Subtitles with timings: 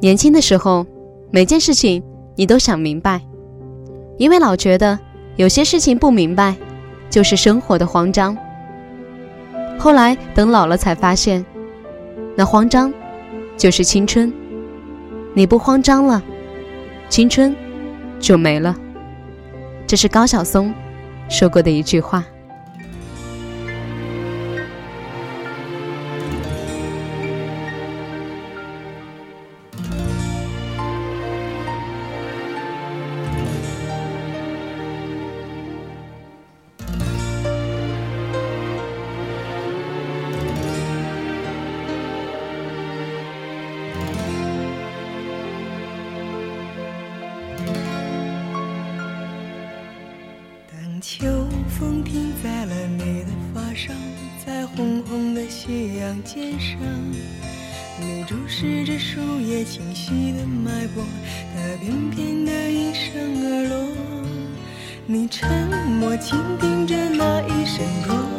[0.00, 0.86] 年轻的时候，
[1.30, 2.02] 每件事情
[2.36, 3.20] 你都想明白，
[4.18, 4.98] 因为老觉得
[5.36, 6.54] 有些事情不明白，
[7.08, 8.36] 就是生活的慌张。
[9.78, 11.44] 后来等老了才发现，
[12.36, 12.92] 那慌张
[13.56, 14.32] 就是青春。
[15.34, 16.22] 你不慌张了，
[17.08, 17.54] 青春
[18.20, 18.76] 就没了。
[19.86, 20.72] 这是高晓松
[21.28, 22.24] 说过的一句话。
[51.08, 53.92] 秋风停在了你的发梢，
[54.44, 56.76] 在红红的夕阳肩上，
[58.00, 61.04] 你注视着树叶清晰的脉搏，
[61.54, 63.96] 它翩翩的应声而落。
[65.06, 65.48] 你沉
[66.00, 68.35] 默倾听着那一声落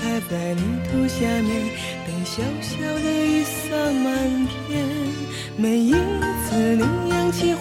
[0.00, 1.70] 开在泥土下面，
[2.06, 4.84] 等小小的雨洒满天。
[5.56, 7.54] 每一次你扬起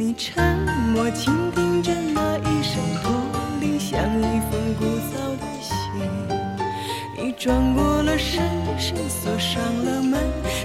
[0.00, 0.42] 你沉
[0.94, 3.12] 默倾听着那一声驼
[3.60, 5.76] 铃，像一封古早的信。
[7.18, 8.42] 你转过了身，
[8.78, 10.18] 身锁上了门，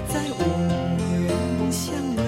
[0.08, 0.40] 再无
[1.26, 2.24] 人相问。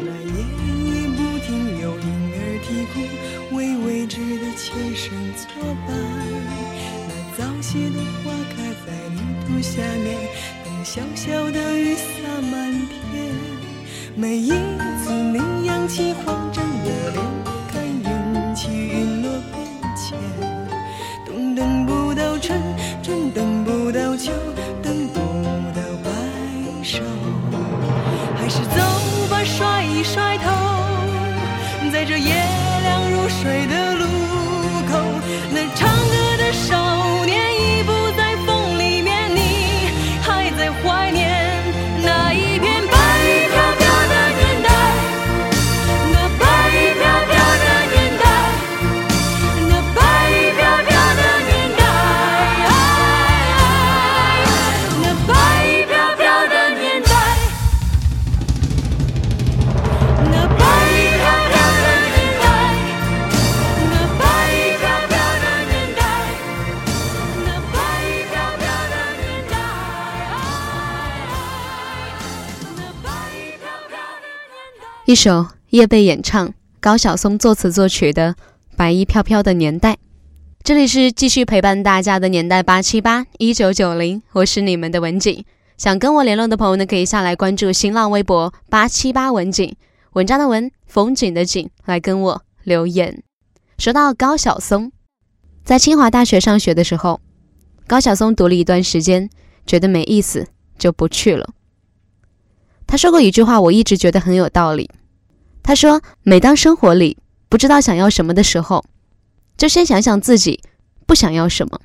[0.00, 0.42] 那夜
[0.90, 3.54] 里不停有婴儿啼哭。
[3.54, 5.46] 为未知的前生作
[5.86, 5.94] 伴，
[7.06, 10.18] 那早谢的花开在泥土下面，
[10.64, 12.02] 等小小的雨洒
[12.50, 12.72] 满
[13.12, 13.69] 天。
[14.14, 14.50] 每一
[15.02, 16.69] 次你扬起慌张
[75.10, 78.32] 一首叶蓓演唱、高晓松作词作曲的
[78.76, 79.94] 《白衣飘飘的年代》，
[80.62, 85.44] 这里是继续陪伴大家的年代八七八一九九零，我是你们的文景。
[85.76, 89.74] 想跟我联络的朋友呢，可以下来关注新浪微博八七八文景，
[90.12, 93.24] 文章的文，风景的景，来跟我留言。
[93.78, 94.92] 说到高晓松，
[95.64, 97.20] 在清华大学上学的时候，
[97.88, 99.28] 高晓松读了一段时间，
[99.66, 100.46] 觉得没意思，
[100.78, 101.50] 就不去了。
[102.86, 104.88] 他说过一句话，我一直觉得很有道理。
[105.70, 107.16] 他说：“每当生活里
[107.48, 108.84] 不知道想要什么的时候，
[109.56, 110.64] 就先想想自己
[111.06, 111.80] 不想要什么。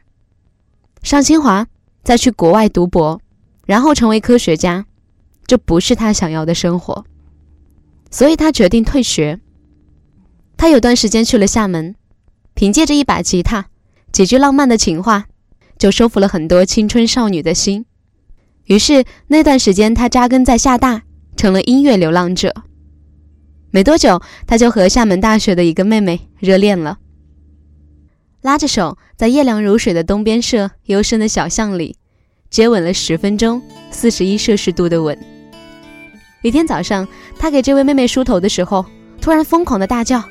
[1.04, 1.68] 上清华，
[2.04, 3.22] 再去国外读博，
[3.68, 4.88] 然后成为科学家，
[5.46, 7.06] 这不是他想要的生活。
[8.10, 9.40] 所以他决定退学。
[10.58, 11.94] 他有段时间去了厦门，
[12.56, 13.68] 凭借着一把吉他、
[14.12, 15.28] 几句浪漫的情话，
[15.78, 17.86] 就收服了很多青春少女的心。
[18.64, 21.04] 于是那段时间，他扎根在厦大，
[21.38, 22.52] 成了音乐流浪者。
[23.76, 26.98] 没多久，他就和厦门大学的一个妹妹热恋了，
[28.42, 31.98] 拉着手在夜凉如水的东边社幽深的小巷里
[32.50, 33.62] 接吻了十分钟，
[33.92, 35.20] 四十一摄氏度的吻。
[36.42, 37.06] 一天早上，
[37.38, 38.86] 他给这位妹妹梳头的时候，
[39.20, 40.24] 突然疯狂的大叫：“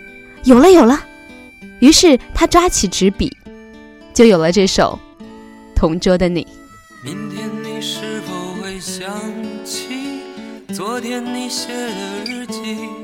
[0.44, 0.98] 有了，有了！”
[1.80, 3.30] 于是他抓起纸笔，
[4.14, 4.98] 就有了这首
[5.76, 6.44] 《同桌的你》。
[7.04, 9.06] 明天你是否会想
[9.66, 10.22] 起
[10.72, 13.03] 昨天你写的日记？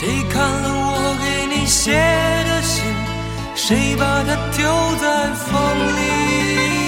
[0.00, 2.84] 谁看了我给你写的信？
[3.56, 4.62] 谁把它丢
[5.00, 5.50] 在风
[5.96, 6.87] 里？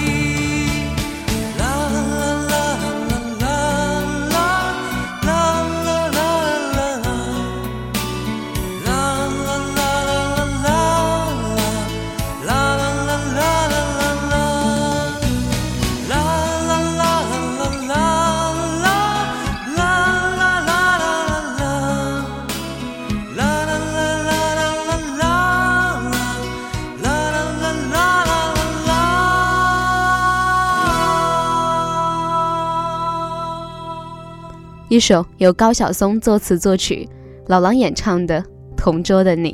[34.91, 37.07] 一首由高晓松作词作曲、
[37.47, 38.41] 老狼演唱的
[38.75, 39.53] 《同桌的你》。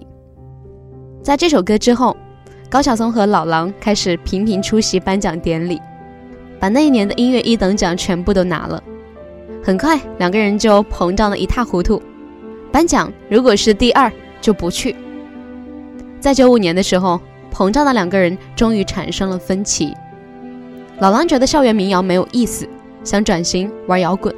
[1.24, 2.18] 在这首歌之后，
[2.72, 5.80] 高晓松和老狼开始频频出席颁奖典礼，
[6.60, 8.82] 把那一年的音乐一等奖全部都拿了。
[9.64, 12.02] 很快，两个人就膨胀的一塌糊涂。
[12.72, 14.96] 颁奖如果是第二，就不去。
[16.20, 17.22] 在九五年的时候，
[17.54, 19.94] 膨胀的两个人终于产生了分歧。
[20.98, 22.68] 老狼觉得校园民谣没有意思，
[23.04, 24.34] 想转型玩摇滚。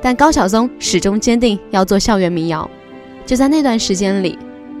[0.00, 2.68] 但高晓松始终坚定要做校园民谣。
[3.26, 4.38] 就在那段时间里，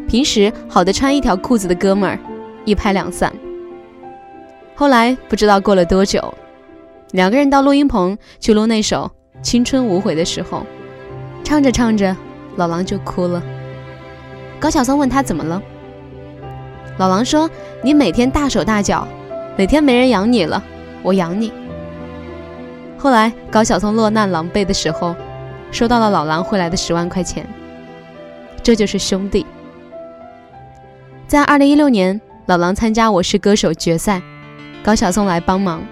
[0.08, 2.18] 平时好的穿一条裤子的哥们儿
[2.64, 3.32] 一拍两散。
[4.74, 6.32] 后来不知道过了多久，
[7.10, 9.10] 两个人到录音棚去录那首
[9.42, 10.64] 《青春无悔》的时候，
[11.44, 12.16] 唱着唱着，
[12.56, 13.42] 老狼就哭了。
[14.60, 15.62] 高晓松问他怎么了，
[16.96, 17.50] 老狼说
[17.82, 19.06] ：“你每天大手大脚，
[19.56, 20.62] 哪天没人养你了，
[21.02, 21.52] 我养你。”
[22.98, 25.14] 后来高晓松落难狼狈的时候，
[25.70, 27.48] 收到了老狼汇来的十万块钱。
[28.62, 29.46] 这就是兄弟。
[31.28, 34.20] 在二零一六年，老狼参加《我是歌手》决赛，
[34.82, 35.82] 高晓松来帮忙。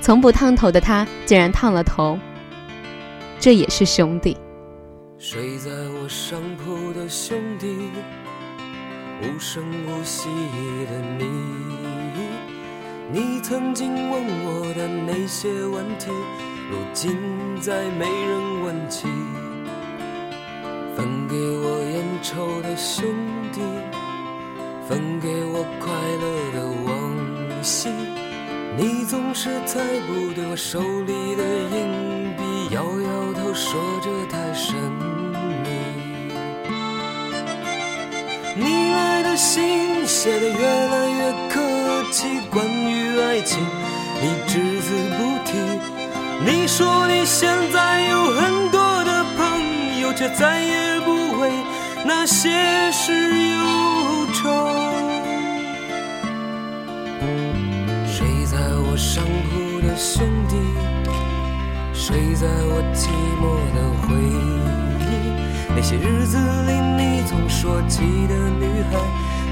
[0.00, 2.16] 从不烫头的他竟然烫了头，
[3.40, 4.36] 这也是兄弟。
[5.18, 7.66] 睡在我上铺的兄弟，
[9.22, 12.37] 无声无息的你。
[13.10, 16.10] 你曾经问我的那些问题，
[16.70, 17.16] 如今
[17.58, 19.08] 再没人问起。
[20.94, 23.08] 分给我烟抽的兄
[23.50, 23.60] 弟，
[24.86, 26.92] 分给我快乐的往
[27.62, 27.88] 昔。
[28.76, 34.76] 你总是猜不对我手里的硬币，摇摇头说着太神
[35.64, 35.66] 秘。
[38.54, 41.60] 你爱的信写的越来越客
[42.10, 43.58] 起，关于爱情
[44.20, 45.56] 你只字不提。
[46.44, 51.50] 你说你现在有很多的朋友，却再也不为
[52.04, 53.56] 那些事忧
[54.32, 54.48] 愁。
[58.06, 60.56] 睡在我上铺的兄弟，
[61.92, 63.08] 睡在我寂
[63.40, 64.36] 寞的回忆。
[65.74, 68.98] 那些日子里，你总说起的女孩，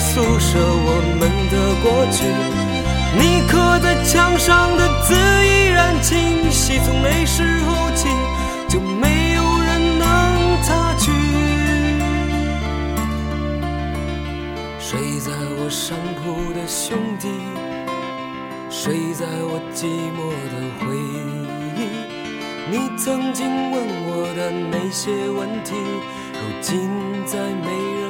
[0.00, 0.90] 宿舍，我
[1.20, 1.54] 们的
[1.84, 2.24] 过去。
[3.18, 8.08] 你刻在墙上的字依然清晰，从那时候起
[8.68, 11.12] 就没有人能擦去。
[14.80, 17.28] 睡在我上铺的兄弟，
[18.70, 20.18] 睡在我寂寞
[20.50, 20.96] 的回
[21.76, 21.78] 忆。
[22.72, 23.76] 你曾经问
[24.06, 25.74] 我的那些问题，
[26.32, 26.88] 如今
[27.26, 27.68] 再没
[28.00, 28.09] 人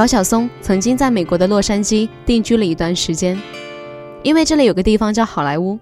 [0.00, 3.38] 高晓松曾经在美国的洛杉矶定居了一段时间，
[4.22, 5.78] 因为这里有个地方叫好莱坞，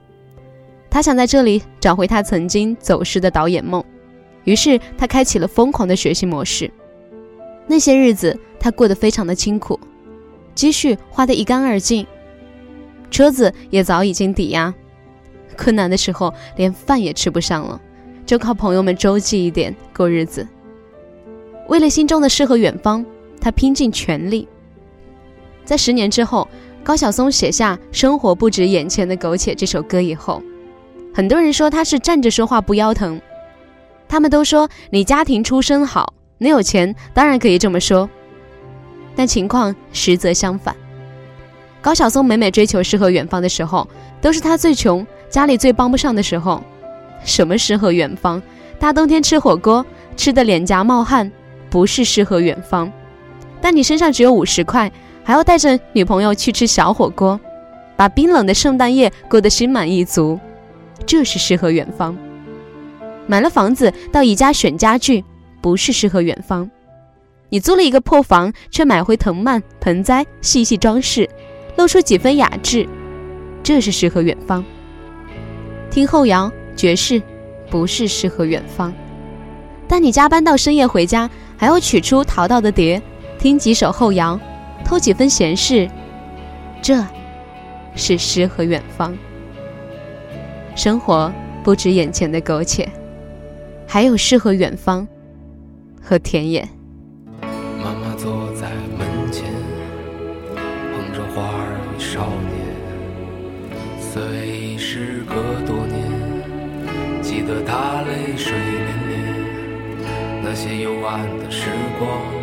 [0.91, 3.81] 他想在这里找回他曾经走失的导演梦，
[4.43, 6.69] 于是他开启了疯狂的学习模式。
[7.69, 9.79] 那些日子他过得非常的清苦，
[10.53, 12.05] 积蓄花得一干二净，
[13.13, 14.75] 车子也早已经抵押，
[15.57, 17.81] 困难的时候连饭也吃不上了，
[18.27, 20.45] 就靠朋友们周济一点过日子。
[21.69, 23.07] 为了心中的诗和远方。
[23.41, 24.49] 他拼尽全力。
[25.65, 26.49] 在十年之后，
[26.83, 30.43] 高晓松写下《生活不止眼前的苟且》这首歌以后，
[31.15, 33.21] 很多人说他是站着说话不腰疼。
[34.09, 38.09] 他们都说你家庭出身好，你有钱，当然可以这么说。
[39.15, 40.75] 但情况实则相反。
[41.83, 43.87] 高晓松每每追求诗和远方的时候，
[44.21, 46.63] 都是他最穷，家里最帮不上的时候。
[47.25, 48.41] 什么诗和远方？
[48.79, 49.85] 大冬天吃火锅，
[50.17, 51.31] 吃的脸颊冒汗，
[51.69, 52.91] 不是诗和远方。
[53.61, 54.91] 但你身上只有五十块，
[55.25, 57.39] 还要带着女朋友去吃小火锅，
[57.97, 60.39] 把冰冷的圣诞夜过得心满意足，
[61.05, 62.17] 这是诗和远方。
[63.27, 65.25] 买了房子到宜家选家具，
[65.61, 66.71] 不是诗和远方。
[67.51, 71.29] 你租了一个破房，却买回藤蔓、盆栽，细细装饰，
[71.77, 72.87] 露出几分雅致，
[73.63, 74.65] 这是诗和远方。
[75.91, 77.21] 听后摇爵士，
[77.71, 78.93] 不是诗和远方。
[79.87, 83.01] 但你加班到深夜回家，还要取出淘到的碟。
[83.39, 84.39] 听几首后摇，
[84.85, 85.89] 偷几分闲事，
[86.83, 87.05] 这
[87.95, 89.17] 是诗和远方。
[90.75, 92.89] 生活不止眼前的苟且，
[93.87, 95.07] 还有诗和远方
[96.03, 96.69] 和田野。
[97.41, 99.45] 妈妈坐在门前，
[100.57, 102.59] 捧着花儿与少年。
[104.01, 109.15] 虽时隔多年，记得她泪水涟涟，
[110.43, 112.38] 那些幽暗的时光。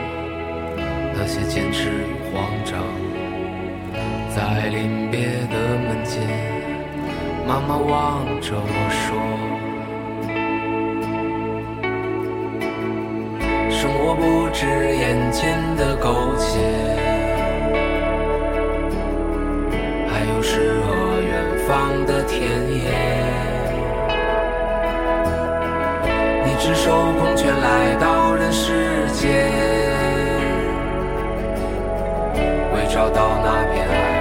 [1.17, 2.77] 那些坚持与慌张，
[4.35, 5.55] 在临别的
[5.87, 6.21] 门前，
[7.47, 9.05] 妈妈望着我说
[13.71, 16.59] ：“生活不止眼前的苟且，
[20.09, 20.87] 还有诗和
[21.21, 21.33] 远
[21.65, 22.77] 方的田野。
[26.45, 28.05] 你赤手空拳来到
[32.95, 34.14] 找到那片海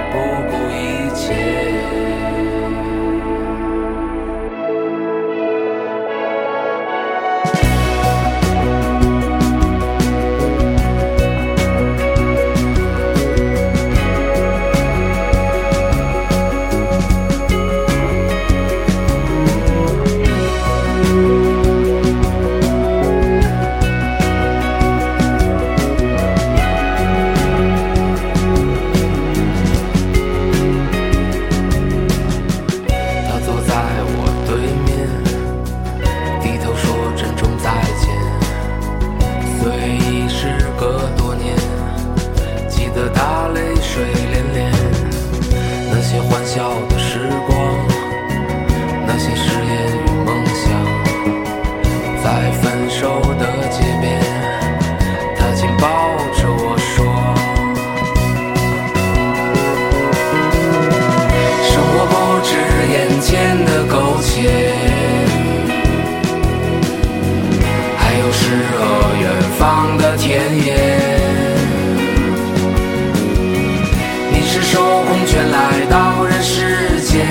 [75.35, 77.27] 空拳来到人世间，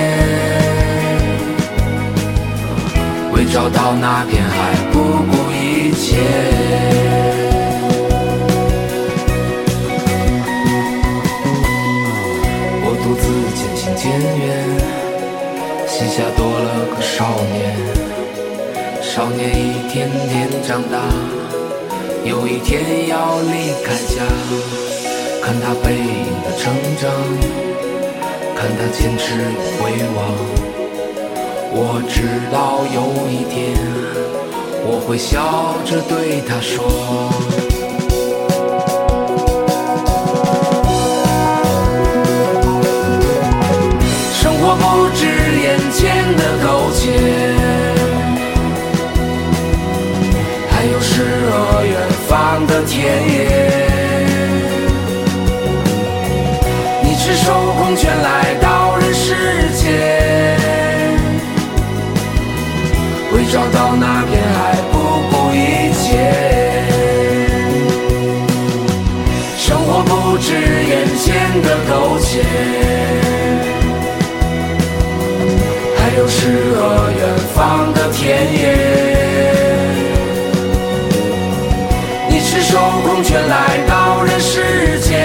[3.31, 6.21] 为找到那片海不顾一切。
[12.83, 13.23] 我独自
[13.55, 14.03] 渐行渐
[14.37, 14.45] 远，
[15.87, 17.73] 膝下多了个少年。
[19.01, 20.99] 少年一天天长大，
[22.23, 24.21] 有一天要离开家。
[25.41, 27.03] 看他背影的成长，
[28.67, 29.25] 但他坚持
[29.77, 30.17] 回望。
[31.71, 32.17] 我知
[32.51, 32.97] 道有
[33.29, 33.77] 一天，
[34.87, 36.73] 我会笑着对他说。
[44.33, 45.21] 生活不止
[45.61, 47.03] 眼前的苟且，
[50.71, 51.53] 还有诗和
[51.85, 51.93] 远
[52.27, 52.97] 方的田
[53.29, 53.35] 野。
[57.03, 58.44] 你赤手空拳来
[70.35, 72.43] 不止眼前的苟且。
[75.97, 77.21] 还有诗和远
[77.53, 78.75] 方的田野。
[82.29, 85.17] 你赤手空拳来到人世间，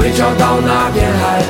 [0.00, 1.42] 为找到那片海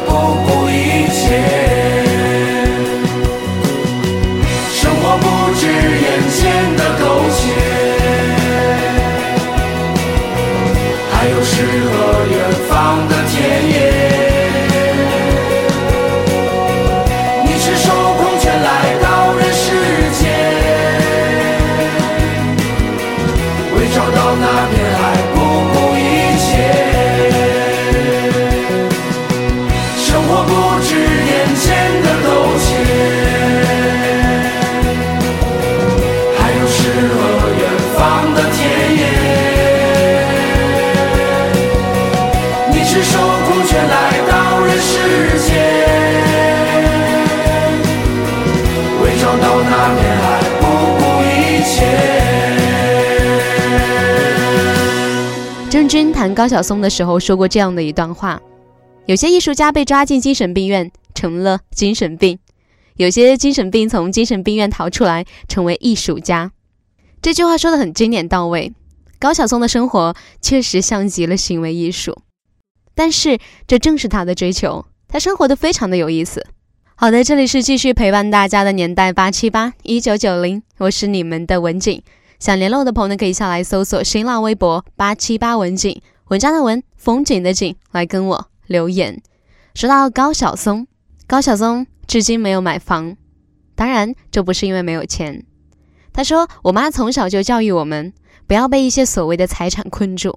[56.35, 58.42] 高晓松的时候说过这样的一段话：
[59.07, 62.37] 有些艺术家被抓进精神病院，成了精神病；
[62.97, 66.51] 有些精神病从精神病院逃出来，成为艺术家。
[67.23, 68.73] 这句话说的很经典到位。
[69.20, 72.18] 高晓松的生活确实像极了行为艺术，
[72.94, 76.44] 但是这正是他的追求，他生活的非常的有意思。
[76.94, 82.03] 好的，这里是继续陪伴大家的年代八七八一九九零，我是你们的文景。
[82.38, 86.03] 想联络的朋友呢可以下来搜索新浪微博八七八文景，
[86.35, 89.23] 文章的文，风景的景，来跟我留言。
[89.77, 90.88] 说到高晓松，
[91.29, 93.16] 高晓松至今没有买房，
[93.77, 95.44] 当然这不是因为没有钱。
[96.12, 98.12] 他说：“我妈从小就教育我们，
[98.49, 100.37] 不要被一些所谓的财产困住。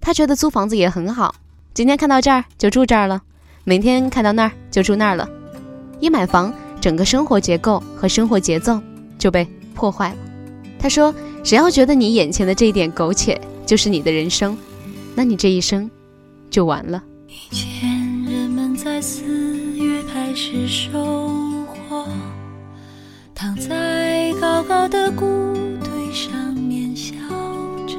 [0.00, 1.34] 他觉得租房子也很好，
[1.74, 3.20] 今天看到这儿就住这儿了。”
[3.66, 5.28] 明天看到那儿就住那儿了。
[5.98, 8.80] 一买房，整个生活结构和生活节奏
[9.18, 10.16] 就被破坏了。
[10.78, 14.56] 他说：“只要觉得你眼前的这一点苟且就是你的人生，
[15.18, 15.90] 那你这一生
[16.48, 17.90] 就完了。”以前
[18.22, 19.24] 人们在四
[19.76, 22.06] 月开始收获，
[23.34, 25.24] 躺在高高的谷
[25.82, 27.16] 堆上面笑
[27.88, 27.96] 着。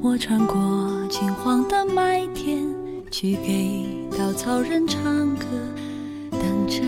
[0.00, 2.66] 我穿过金黄的麦田，
[3.10, 3.84] 去给
[4.18, 5.44] 稻草人唱歌，
[6.30, 6.80] 等着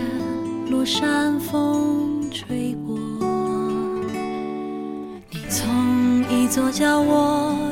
[0.71, 2.97] 落山风吹过。
[5.29, 7.71] 你从一座叫我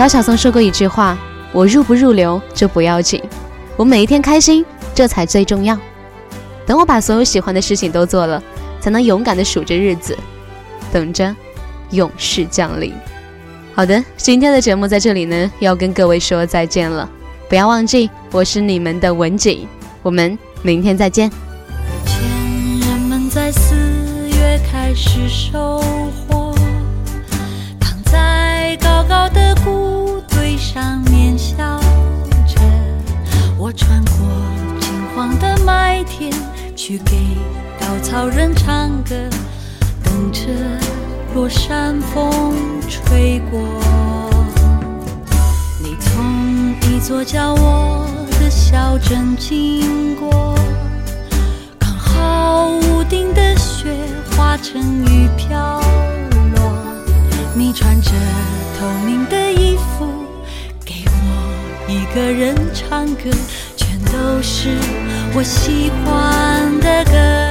[0.00, 1.14] 高晓松说过一句话
[1.52, 3.22] ：“我入不入流这不要紧，
[3.76, 5.78] 我每一天开心这才最重要。
[6.64, 8.42] 等我把所有喜欢的事情都做了，
[8.80, 10.16] 才能勇敢的数着日子，
[10.90, 11.36] 等着
[11.90, 12.94] 勇士降临。”
[13.76, 17.06] 好的，今天的节目在这里呢，要跟各位说再见了。
[17.50, 19.68] 不要忘记，我是你们的文景，
[20.02, 21.30] 我们明天再见。
[22.06, 23.76] 人们在四
[24.30, 25.78] 月开始收
[26.26, 26.54] 获，
[27.78, 29.89] 躺在高高的谷
[30.60, 31.56] 上面笑
[32.46, 32.60] 着。
[33.56, 34.28] 我穿过
[34.78, 36.30] 金黄的麦田，
[36.76, 37.16] 去给
[37.80, 39.14] 稻草人唱歌，
[40.04, 40.42] 等着。
[41.32, 42.52] 落山风
[42.88, 43.60] 吹过，
[45.78, 48.04] 你从一座叫我
[48.40, 50.58] 的小镇经过，
[51.78, 53.96] 刚好屋顶的雪
[54.32, 55.80] 化成雨飘
[56.56, 56.74] 落。
[57.54, 58.10] 你穿着
[58.76, 60.09] 透明的衣服，
[62.14, 63.30] 个人唱歌，
[63.76, 64.76] 全都是
[65.34, 67.49] 我喜欢的歌。